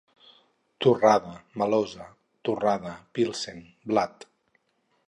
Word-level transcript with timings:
Torrada, 0.85 1.33
Melosa, 1.63 2.09
Torrada, 2.49 2.95
Pilsen, 3.13 3.65
Blat. 3.85 4.29